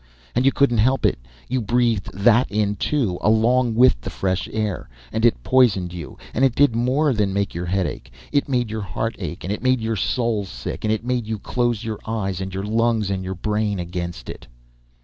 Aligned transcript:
And 0.33 0.45
you 0.45 0.51
couldn't 0.51 0.79
help 0.79 1.05
it, 1.05 1.19
you 1.47 1.61
breathed 1.61 2.11
that 2.11 2.49
in 2.49 2.75
too, 2.75 3.19
along 3.21 3.75
with 3.75 4.01
the 4.01 4.09
fresh 4.09 4.49
air, 4.51 4.89
and 5.11 5.23
it 5.23 5.43
poisoned 5.43 5.93
you 5.93 6.17
and 6.33 6.43
it 6.43 6.55
did 6.55 6.75
more 6.75 7.13
than 7.13 7.31
make 7.35 7.53
your 7.53 7.67
head 7.67 7.85
ache. 7.85 8.11
It 8.31 8.49
made 8.49 8.71
your 8.71 8.81
heart 8.81 9.15
ache 9.19 9.43
and 9.43 9.53
it 9.53 9.61
made 9.61 9.79
your 9.79 9.95
soul 9.95 10.43
sick, 10.45 10.83
and 10.83 10.91
it 10.91 11.05
made 11.05 11.27
you 11.27 11.37
close 11.37 11.83
your 11.83 11.99
eyes 12.07 12.41
and 12.41 12.51
your 12.51 12.63
lungs 12.65 13.11
and 13.11 13.23
your 13.23 13.35
brain 13.35 13.77
against 13.79 14.27
it. 14.27 14.47